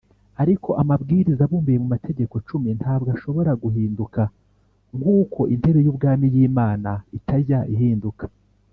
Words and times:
ariko 0.43 0.69
amabwiriza 0.81 1.41
abumbiye 1.45 1.77
mu 1.83 1.87
mategeko 1.95 2.35
cumi 2.47 2.69
ntabwo 2.79 3.09
ashobora 3.15 3.51
guhinduka 3.63 4.21
nk’uko 4.97 5.39
intebe 5.53 5.79
y’ubwami 5.85 6.25
y’imana 6.35 6.91
itajya 7.17 7.59
ihinduka 7.75 8.23